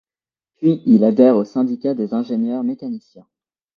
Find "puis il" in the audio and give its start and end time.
0.55-1.03